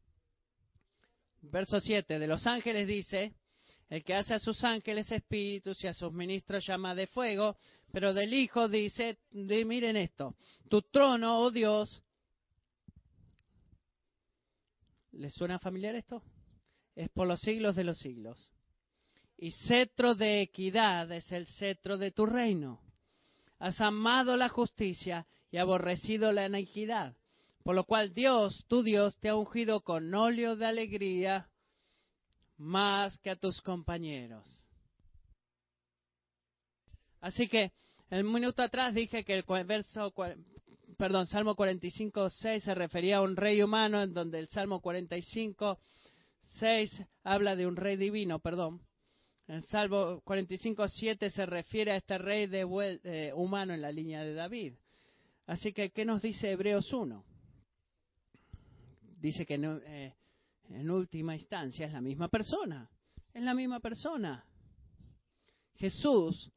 [1.41, 3.33] Verso 7 de los ángeles dice,
[3.89, 7.57] el que hace a sus ángeles espíritus y a sus ministros llama de fuego,
[7.95, 10.36] pero del Hijo dice, miren esto,
[10.67, 12.03] tu trono, oh Dios,
[15.13, 16.21] ¿les suena familiar esto?
[16.93, 18.51] es por los siglos de los siglos.
[19.38, 22.81] Y cetro de equidad es el cetro de tu reino.
[23.60, 27.15] Has amado la justicia y aborrecido la iniquidad,
[27.63, 31.49] por lo cual Dios, tu Dios, te ha ungido con óleo de alegría
[32.58, 34.45] más que a tus compañeros.
[37.21, 37.71] Así que
[38.09, 40.13] el minuto atrás dije que el verso,
[40.97, 45.79] perdón, Salmo 45, 6 se refería a un rey humano, en donde el Salmo 45
[46.59, 48.81] 6 habla de un rey divino, perdón.
[49.47, 52.65] En Salmo 45, 7 se refiere a este rey de,
[53.03, 54.73] eh, humano en la línea de David.
[55.45, 57.23] Así que, ¿qué nos dice Hebreos 1?
[59.19, 60.13] Dice que eh,
[60.69, 62.89] en última instancia es la misma persona.
[63.33, 64.43] Es la misma persona.
[65.75, 66.51] Jesús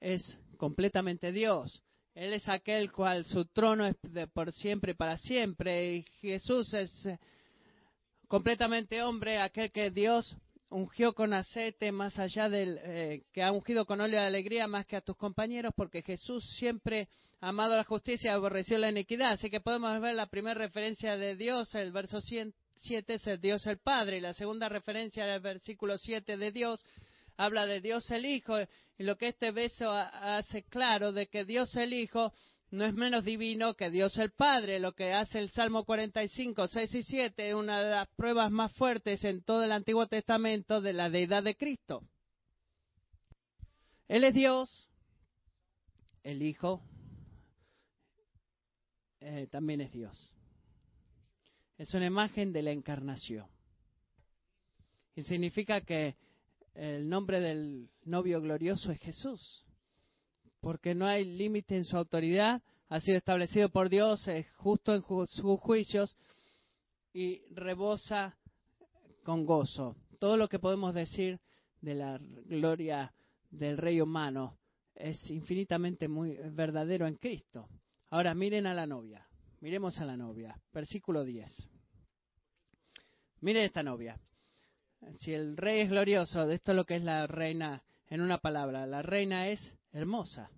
[0.00, 1.82] es completamente Dios.
[2.14, 5.96] Él es aquel cual su trono es de por siempre y para siempre.
[5.96, 6.90] Y Jesús es
[8.26, 10.36] completamente hombre, aquel que Dios
[10.68, 14.86] ungió con aceite más allá del eh, que ha ungido con óleo de alegría más
[14.86, 17.08] que a tus compañeros, porque Jesús siempre
[17.40, 19.32] amado la justicia y aborreció la iniquidad.
[19.32, 22.52] Así que podemos ver la primera referencia de Dios, el verso 7
[23.14, 26.84] es el Dios el Padre, y la segunda referencia del versículo 7 de Dios
[27.36, 28.58] habla de Dios el Hijo,
[28.98, 32.32] y lo que este verso hace claro de que Dios el Hijo
[32.70, 34.80] no es menos divino que Dios el Padre.
[34.80, 38.72] Lo que hace el Salmo 45, 6 y 7 es una de las pruebas más
[38.72, 42.02] fuertes en todo el Antiguo Testamento de la deidad de Cristo.
[44.08, 44.88] Él es Dios,
[46.22, 46.82] el Hijo
[49.20, 50.34] eh, también es Dios.
[51.78, 53.46] Es una imagen de la encarnación.
[55.14, 56.16] Y significa que
[56.76, 59.66] el nombre del novio glorioso es Jesús
[60.66, 65.02] porque no hay límite en su autoridad, ha sido establecido por Dios, es justo en
[65.28, 66.16] sus juicios
[67.12, 68.36] y rebosa
[69.22, 69.94] con gozo.
[70.18, 71.38] Todo lo que podemos decir
[71.80, 73.14] de la gloria
[73.48, 74.58] del Rey humano
[74.96, 77.68] es infinitamente muy verdadero en Cristo.
[78.10, 79.24] Ahora miren a la novia,
[79.60, 81.68] miremos a la novia, versículo 10.
[83.40, 84.18] Miren esta novia.
[85.18, 88.86] Si el rey es glorioso, esto es lo que es la reina en una palabra,
[88.86, 90.50] la reina es hermosa.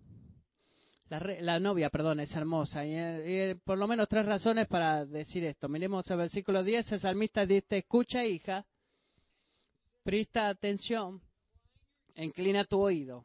[1.08, 2.84] La, novia, perdón, es hermosa.
[2.84, 5.66] Y, por lo menos tres razones para decir esto.
[5.66, 6.92] Miremos el versículo 10.
[6.92, 8.66] El salmista dice, escucha hija,
[10.02, 11.22] presta atención,
[12.14, 13.24] inclina tu oído,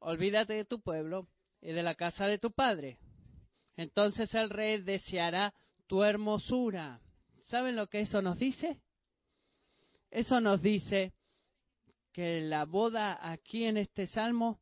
[0.00, 1.28] olvídate de tu pueblo
[1.60, 2.98] y de la casa de tu padre.
[3.76, 5.54] Entonces el rey deseará
[5.86, 7.00] tu hermosura.
[7.46, 8.80] ¿Saben lo que eso nos dice?
[10.16, 11.12] Eso nos dice
[12.10, 14.58] que la boda aquí en este salmo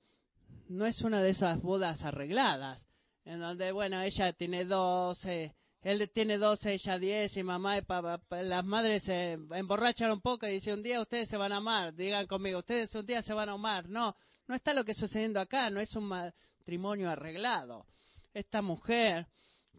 [0.69, 2.85] no es una de esas bodas arregladas,
[3.25, 8.21] en donde, bueno, ella tiene doce, él tiene doce, ella diez, y mamá y papá,
[8.43, 11.95] las madres se emborrachan un poco y dicen, un día ustedes se van a amar,
[11.95, 13.89] digan conmigo, ustedes un día se van a amar.
[13.89, 14.17] No,
[14.49, 17.87] no está lo que está sucediendo acá, no es un matrimonio arreglado.
[18.33, 19.29] Esta mujer,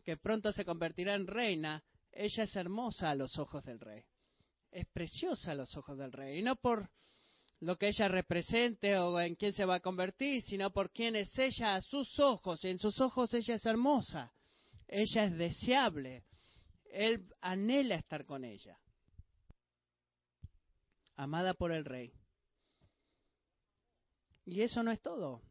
[0.05, 1.83] que pronto se convertirá en reina,
[2.13, 4.05] ella es hermosa a los ojos del rey.
[4.75, 6.39] Es preciosa a los ojos del rey.
[6.39, 6.89] Y no por
[7.61, 11.31] lo que ella represente o en quién se va a convertir, sino por quién es
[11.39, 12.61] ella a sus ojos.
[12.65, 14.33] Y en sus ojos ella es hermosa,
[14.85, 16.25] ella es deseable,
[16.91, 18.77] él anhela estar con ella.
[21.15, 22.11] Amada por el rey.
[24.43, 25.41] Y eso no es todo.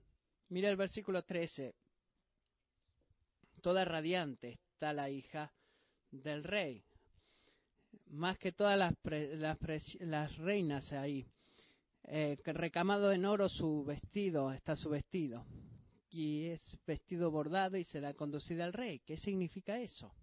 [0.50, 1.74] Mira el versículo 13.
[3.62, 5.50] Toda radiante está la hija
[6.10, 6.84] del rey.
[8.10, 9.58] Más que todas las, las,
[10.00, 11.26] las reinas ahí
[12.04, 15.44] eh, recamado en oro su vestido, está su vestido.
[16.10, 19.00] Y es vestido bordado y será conducida al rey.
[19.00, 20.14] ¿Qué significa eso?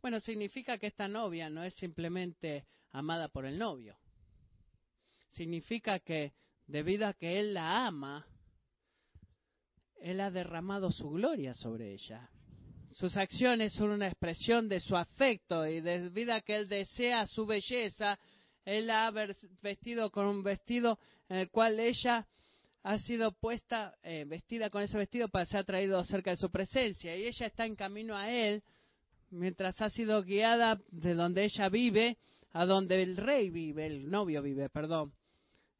[0.00, 3.96] Bueno, significa que esta novia no es simplemente amada por el novio.
[5.30, 6.32] Significa que
[6.66, 8.26] debido a que él la ama,
[9.96, 12.28] él ha derramado su gloria sobre ella.
[12.94, 17.44] Sus acciones son una expresión de su afecto y debido a que él desea su
[17.44, 18.16] belleza,
[18.64, 19.10] él la ha
[19.62, 22.24] vestido con un vestido en el cual ella
[22.84, 27.16] ha sido puesta, eh, vestida con ese vestido para ser traído cerca de su presencia.
[27.16, 28.62] Y ella está en camino a él,
[29.30, 32.16] mientras ha sido guiada de donde ella vive
[32.52, 35.12] a donde el rey vive, el novio vive, perdón,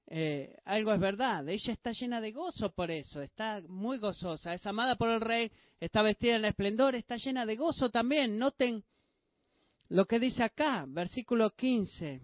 [0.06, 1.48] eh, algo es verdad.
[1.48, 5.50] Ella está llena de gozo por eso, está muy gozosa, es amada por el rey,
[5.80, 8.38] está vestida en esplendor, está llena de gozo también.
[8.38, 8.84] Noten
[9.88, 12.20] lo que dice acá, versículo 15.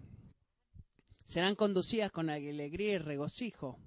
[1.25, 3.79] Serán conducidas con alegría y regocijo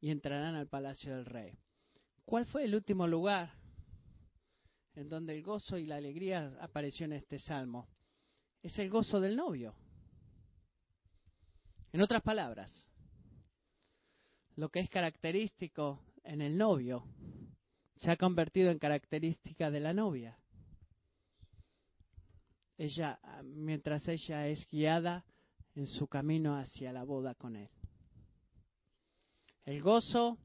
[0.00, 1.58] y entrarán al palacio del rey.
[2.24, 3.54] ¿Cuál fue el último lugar
[4.94, 7.88] en donde el gozo y la alegría apareció en este salmo?
[8.62, 9.74] Es el gozo del novio.
[11.92, 12.88] En otras palabras,
[14.56, 17.04] lo que es característico en el novio
[17.96, 20.38] se ha convertido en característica de la novia.
[22.76, 25.24] Ella, mientras ella es guiada
[25.74, 27.70] en su camino hacia la boda con él.
[29.64, 30.38] El gozo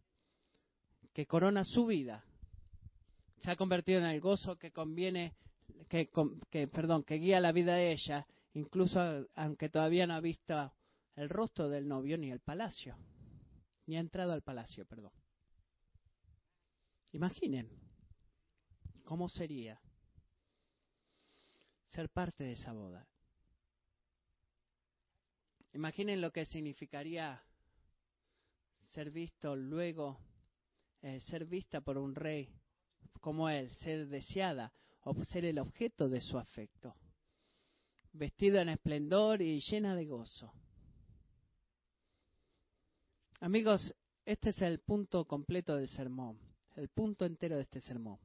[1.13, 2.23] que corona su vida
[3.38, 5.36] se ha convertido en el gozo que conviene,
[5.89, 6.10] que,
[6.49, 8.99] que, perdón, que guía la vida de ella, incluso
[9.36, 10.71] aunque todavía no ha visto
[11.15, 12.97] el rostro del novio ni el palacio,
[13.86, 15.12] ni ha entrado al palacio, perdón.
[17.12, 17.69] Imaginen
[19.04, 19.80] cómo sería
[21.88, 23.08] ser parte de esa boda.
[25.73, 27.43] Imaginen lo que significaría
[28.88, 30.19] ser visto luego,
[31.02, 32.49] eh, ser vista por un rey
[33.21, 36.95] como él, ser deseada o ser el objeto de su afecto,
[38.12, 40.52] vestida en esplendor y llena de gozo.
[43.43, 46.39] Amigos, este es el punto completo del sermón,
[46.77, 48.17] el punto entero de este sermón.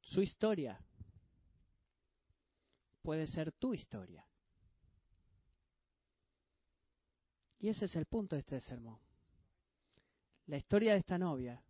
[0.00, 0.76] Su historia
[3.00, 4.26] puede ser tu historia.
[7.60, 8.98] Y ese es el punto de este sermón.
[10.46, 11.62] La historia de esta novia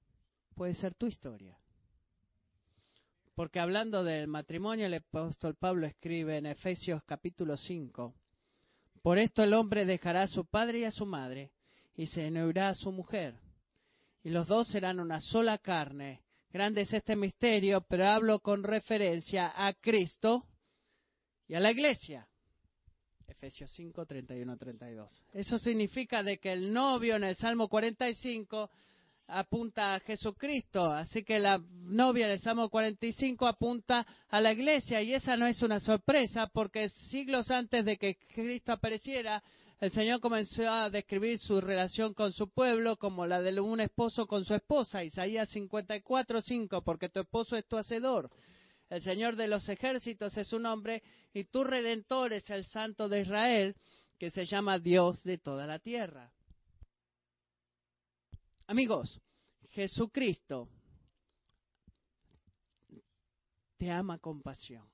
[0.54, 1.60] puede ser tu historia.
[3.34, 8.14] Porque hablando del matrimonio, el apóstol Pablo escribe en Efesios capítulo 5,
[9.06, 11.52] por esto el hombre dejará a su padre y a su madre
[11.94, 13.38] y se unirá a su mujer.
[14.24, 16.24] Y los dos serán una sola carne.
[16.50, 20.48] Grande es este misterio, pero hablo con referencia a Cristo
[21.46, 22.26] y a la iglesia.
[23.28, 25.22] Efesios 5, 31, 32.
[25.34, 28.72] Eso significa de que el novio en el Salmo 45
[29.28, 35.14] apunta a Jesucristo, así que la novia del Salmo 45 apunta a la iglesia y
[35.14, 39.42] esa no es una sorpresa porque siglos antes de que Cristo apareciera,
[39.80, 44.26] el Señor comenzó a describir su relación con su pueblo como la de un esposo
[44.26, 48.30] con su esposa, Isaías 54, 5, porque tu esposo es tu hacedor.
[48.88, 51.02] El Señor de los ejércitos es su nombre
[51.34, 53.74] y tu redentor es el Santo de Israel,
[54.18, 56.32] que se llama Dios de toda la tierra.
[58.68, 59.20] Amigos,
[59.70, 60.68] Jesucristo
[63.76, 64.88] te ama con pasión.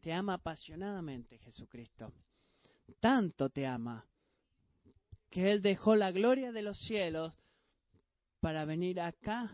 [0.00, 2.12] Te ama apasionadamente Jesucristo.
[3.00, 4.06] Tanto te ama
[5.28, 7.36] que Él dejó la gloria de los cielos
[8.40, 9.52] para venir acá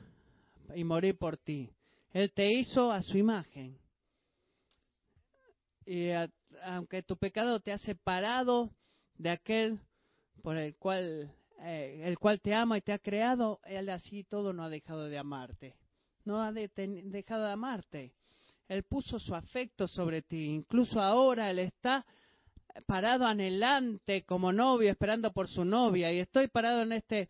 [0.76, 1.72] y morir por ti.
[2.12, 3.76] Él te hizo a su imagen.
[5.84, 6.10] Y
[6.62, 8.70] aunque tu pecado te ha separado
[9.16, 9.80] de aquel
[10.42, 14.52] por el cual eh, el cual te ama y te ha creado, Él así todo
[14.52, 15.76] no ha dejado de amarte.
[16.24, 18.12] No ha dejado de amarte.
[18.68, 20.46] Él puso su afecto sobre ti.
[20.46, 22.04] Incluso ahora Él está
[22.86, 26.12] parado anhelante como novio, esperando por su novia.
[26.12, 27.28] Y estoy parado en este,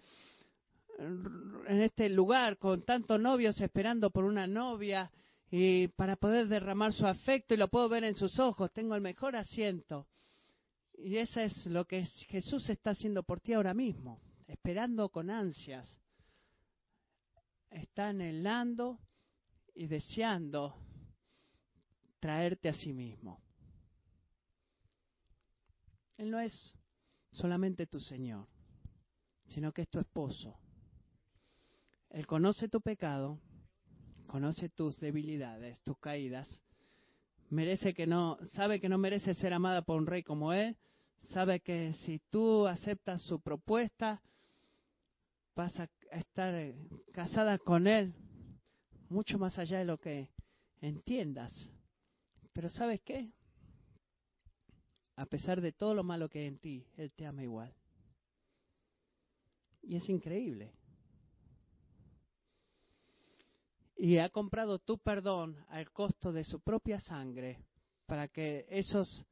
[0.99, 5.11] en este lugar con tantos novios esperando por una novia
[5.51, 8.73] y para poder derramar su afecto y lo puedo ver en sus ojos.
[8.73, 10.07] Tengo el mejor asiento.
[10.97, 16.01] Y eso es lo que Jesús está haciendo por ti ahora mismo, esperando con ansias.
[17.71, 19.01] Está anhelando
[19.75, 20.75] y deseando
[22.21, 23.43] traerte a sí mismo.
[26.17, 26.75] Él no es
[27.33, 28.47] solamente tu Señor,
[29.47, 30.57] sino que es tu esposo.
[32.11, 33.41] Él conoce tu pecado,
[34.29, 36.49] conoce tus debilidades, tus caídas,
[37.55, 40.77] merece que no, sabe que no merece ser amada por un rey como él,
[41.31, 44.21] sabe que si tú aceptas su propuesta,
[45.57, 46.75] vas a estar eh,
[47.13, 48.15] casada con él
[49.09, 50.29] mucho más allá de lo que
[50.81, 51.53] entiendas.
[52.53, 53.33] Pero ¿sabes qué?
[55.17, 57.73] A pesar de todo lo malo que hay en ti, Él te ama igual.
[59.83, 60.73] Y es increíble.
[64.05, 67.65] Y ha comprado tu perdón al costo de su propia sangre
[68.05, 69.25] para que esas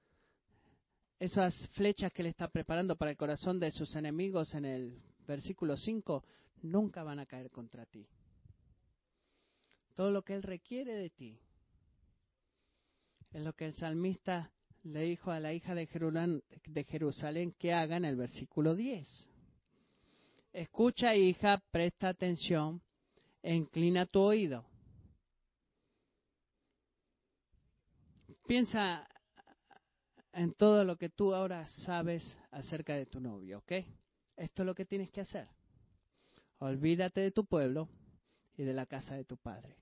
[1.73, 6.25] flechas que le está preparando para el corazón de sus enemigos en el versículo 5
[6.63, 8.09] nunca van a caer contra ti.
[9.93, 11.39] Todo lo que Él requiere de ti
[13.31, 14.51] Es lo que el salmista
[14.85, 15.87] le dijo a la hija de
[16.87, 19.07] Jerusalén que haga en el versículo 10.
[20.55, 22.81] Escucha, hija, presta atención
[23.43, 24.65] inclina tu oído.
[28.47, 29.09] Piensa
[30.33, 33.73] en todo lo que tú ahora sabes acerca de tu novio, ¿ok?
[34.37, 35.49] Esto es lo que tienes que hacer.
[36.59, 37.89] Olvídate de tu pueblo
[38.57, 39.77] y de la casa de tu padre.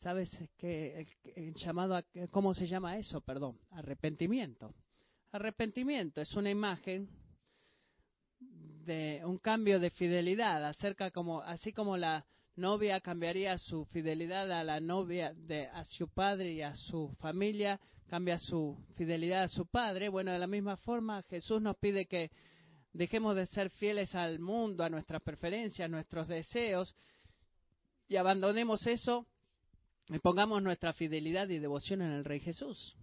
[0.00, 3.20] ¿Sabes que el, llamado a, cómo se llama eso?
[3.20, 4.74] Perdón, arrepentimiento.
[5.32, 7.08] Arrepentimiento es una imagen
[8.88, 12.24] de un cambio de fidelidad, acerca como así como la
[12.56, 17.78] novia cambiaría su fidelidad a la novia de a su padre y a su familia,
[18.06, 20.08] cambia su fidelidad a su padre.
[20.08, 22.30] Bueno, de la misma forma Jesús nos pide que
[22.94, 26.96] dejemos de ser fieles al mundo, a nuestras preferencias, a nuestros deseos
[28.08, 29.26] y abandonemos eso
[30.08, 32.96] y pongamos nuestra fidelidad y devoción en el Rey Jesús.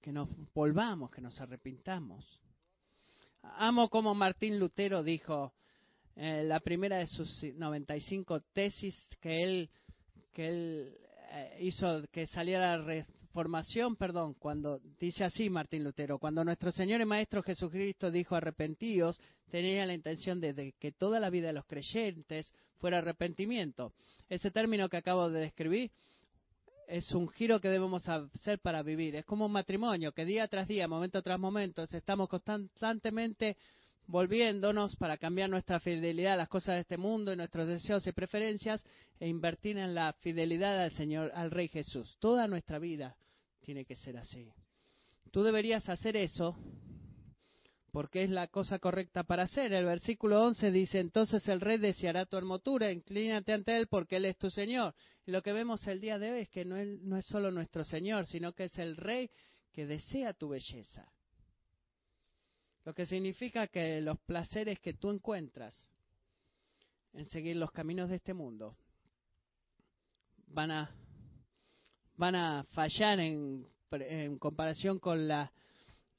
[0.00, 2.40] Que nos volvamos, que nos arrepintamos.
[3.58, 5.52] Amo como Martín Lutero dijo,
[6.16, 9.70] eh, la primera de sus 95 tesis que él,
[10.32, 10.98] que él
[11.30, 17.04] eh, hizo que saliera reformación, perdón, cuando dice así Martín Lutero, cuando nuestro Señor y
[17.04, 19.20] Maestro Jesucristo dijo arrepentíos,
[19.50, 23.92] tenía la intención de, que toda la vida de los creyentes fuera arrepentimiento.
[24.28, 25.90] Ese término que acabo de describir
[26.86, 29.16] es un giro que debemos hacer para vivir.
[29.16, 33.56] Es como un matrimonio que día tras día, momento tras momento, estamos constantemente
[34.06, 38.12] volviéndonos para cambiar nuestra fidelidad a las cosas de este mundo y nuestros deseos y
[38.12, 38.84] preferencias
[39.18, 42.16] e invertir en la fidelidad al Señor, al Rey Jesús.
[42.20, 43.16] Toda nuestra vida
[43.60, 44.52] tiene que ser así.
[45.32, 46.56] Tú deberías hacer eso
[47.90, 49.72] porque es la cosa correcta para hacer.
[49.72, 54.26] El versículo 11 dice, entonces el rey deseará tu hermosura, inclínate ante él porque él
[54.26, 54.94] es tu Señor.
[55.26, 57.84] Lo que vemos el día de hoy es que no es, no es solo nuestro
[57.84, 59.30] Señor, sino que es el rey
[59.72, 61.12] que desea tu belleza.
[62.84, 65.74] Lo que significa que los placeres que tú encuentras
[67.12, 68.76] en seguir los caminos de este mundo
[70.46, 70.94] van a,
[72.14, 75.52] van a fallar en, en comparación con la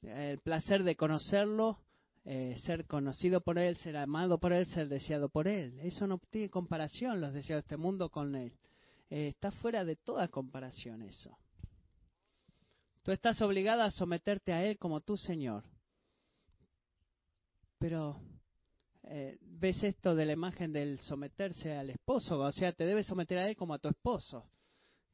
[0.02, 1.80] el placer de conocerlo,
[2.24, 5.78] eh, ser conocido por Él, ser amado por Él, ser deseado por Él.
[5.80, 8.52] Eso no tiene comparación, los deseos de este mundo con Él.
[9.10, 11.36] Eh, está fuera de toda comparación eso.
[13.02, 15.64] Tú estás obligada a someterte a Él como tu Señor.
[17.78, 18.20] Pero
[19.04, 23.38] eh, ves esto de la imagen del someterse al esposo, o sea, te debes someter
[23.38, 24.50] a Él como a tu esposo.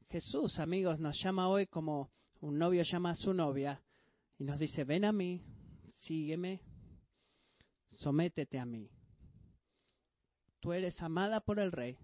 [0.09, 3.81] Jesús, amigos, nos llama hoy como un novio llama a su novia
[4.37, 5.41] y nos dice, ven a mí,
[6.01, 6.61] sígueme,
[7.93, 8.89] sométete a mí.
[10.59, 11.97] Tú eres amada por el rey.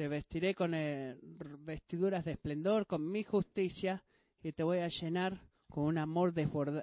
[0.00, 1.18] Te vestiré con eh,
[1.58, 4.02] vestiduras de esplendor, con mi justicia,
[4.42, 5.38] y te voy a llenar
[5.68, 6.32] con un amor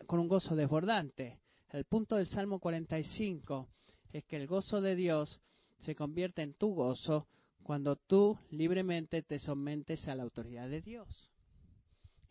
[0.06, 1.40] con un gozo desbordante.
[1.72, 3.70] El punto del Salmo 45
[4.14, 5.42] es que el gozo de Dios
[5.80, 7.28] se convierte en tu gozo
[7.64, 11.32] cuando tú libremente te sometes a la autoridad de Dios.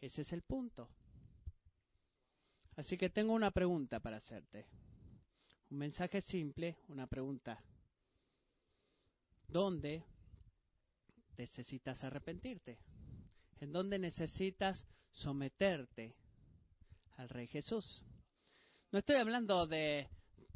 [0.00, 0.88] Ese es el punto.
[2.76, 4.66] Así que tengo una pregunta para hacerte.
[5.68, 7.60] Un mensaje simple, una pregunta.
[9.48, 10.04] ¿Dónde
[11.36, 12.78] necesitas arrepentirte?
[13.60, 16.14] ¿En dónde necesitas someterte
[17.16, 18.02] al Rey Jesús?
[18.92, 20.08] No estoy hablando de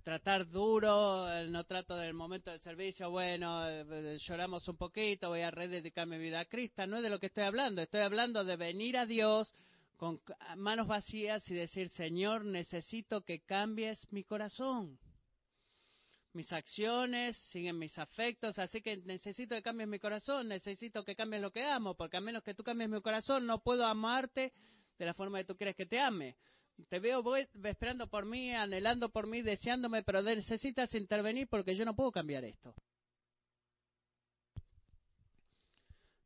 [0.03, 5.51] tratar duro, no trato del momento del servicio, bueno, eh, lloramos un poquito, voy a
[5.51, 8.57] rededicar mi vida a Cristo, no es de lo que estoy hablando, estoy hablando de
[8.57, 9.53] venir a Dios
[9.97, 10.21] con
[10.57, 14.99] manos vacías y decir, Señor, necesito que cambies mi corazón.
[16.33, 21.43] Mis acciones siguen mis afectos, así que necesito que cambies mi corazón, necesito que cambies
[21.43, 24.53] lo que amo, porque a menos que tú cambies mi corazón, no puedo amarte
[24.97, 26.37] de la forma que tú quieres que te ame
[26.89, 31.95] te veo esperando por mí, anhelando por mí, deseándome, pero necesitas intervenir porque yo no
[31.95, 32.75] puedo cambiar esto.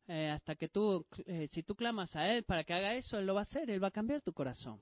[0.07, 3.27] Eh, hasta que tú, eh, si tú clamas a Él para que haga eso, Él
[3.27, 4.79] lo va a hacer, Él va a cambiar tu corazón.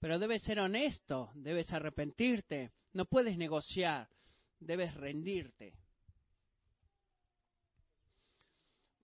[0.00, 4.08] Pero debes ser honesto, debes arrepentirte, no puedes negociar,
[4.64, 5.74] debes rendirte.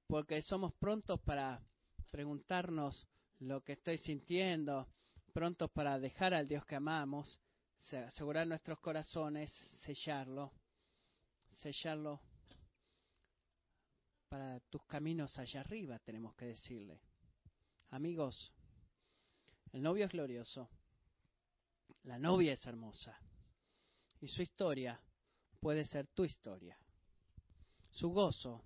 [0.07, 1.63] Porque somos prontos para
[2.11, 3.07] preguntarnos
[3.39, 4.89] lo que estoy sintiendo,
[5.33, 7.41] prontos para dejar al Dios que amamos,
[7.93, 9.51] asegurar nuestros corazones,
[9.85, 10.53] sellarlo,
[11.53, 12.21] sellarlo
[14.29, 17.01] para tus caminos allá arriba, tenemos que decirle.
[17.91, 18.53] Amigos,
[19.73, 20.69] el novio es glorioso,
[22.05, 23.19] la novia es hermosa
[24.21, 25.01] y su historia
[25.61, 26.77] puede ser tu historia.
[27.91, 28.63] Su gozo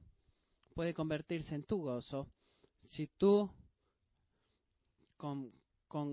[0.75, 2.29] puede convertirse en tu gozo
[2.85, 3.51] si tú
[5.17, 5.53] con,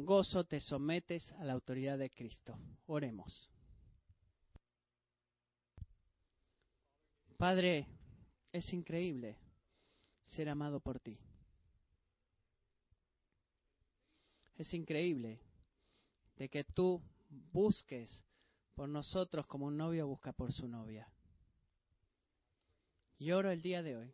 [0.06, 2.58] gozo te sometes a la autoridad de Cristo.
[2.86, 3.50] Oremos.
[7.38, 7.88] Padre,
[8.52, 9.38] es increíble
[10.24, 11.18] ser amado por ti.
[14.56, 15.40] Es increíble
[16.38, 17.02] de que tú
[17.52, 18.24] busques
[18.74, 21.08] por nosotros como un novio busca por su novia.
[23.18, 24.14] Y oro el día de hoy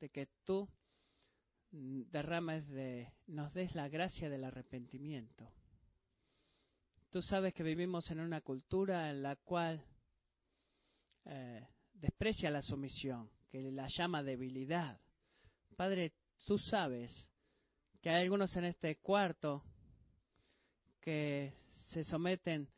[0.00, 0.68] de que tú
[1.72, 5.50] derrames de, nos des la gracia del arrepentimiento.
[7.10, 9.84] Tú sabes que vivimos en una cultura en la cual
[11.24, 15.00] eh, desprecia la sumisión, que la llama debilidad.
[15.76, 16.12] Padre,
[16.44, 17.28] tú sabes
[18.00, 19.62] que hay algunos en este cuarto
[21.00, 21.54] que
[21.92, 22.68] se someten,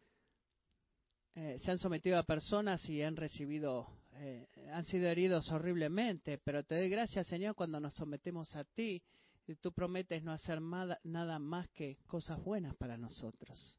[1.37, 6.63] eh, se han sometido a personas y han recibido, eh, han sido heridos horriblemente, pero
[6.63, 9.03] te doy gracias, Señor, cuando nos sometemos a ti
[9.47, 13.77] y tú prometes no hacer nada más que cosas buenas para nosotros.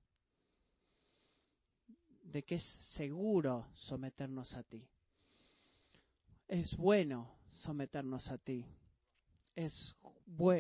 [2.23, 2.63] De que es
[2.97, 4.85] seguro someternos a ti.
[6.49, 8.65] Es bueno someternos a ti.
[9.55, 9.95] Es,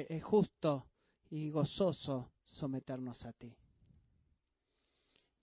[0.07, 0.87] es justo
[1.29, 3.53] y gozoso someternos a ti.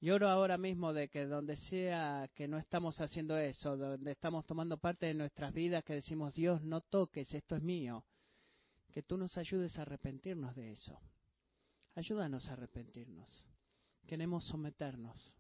[0.03, 4.45] Y oro ahora mismo de que donde sea que no estamos haciendo eso, donde estamos
[4.45, 8.05] tomando parte de nuestras vidas, que decimos, Dios, no toques, esto es mío,
[8.91, 10.99] que tú nos ayudes a arrepentirnos de eso.
[11.95, 13.47] Ayúdanos a arrepentirnos.
[14.05, 15.33] Queremos someternos.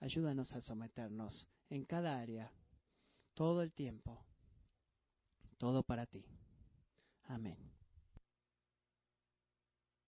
[0.00, 2.50] Ayúdanos a someternos en cada área,
[3.34, 4.24] todo el tiempo,
[5.56, 6.24] todo para ti.
[7.26, 7.77] Amén.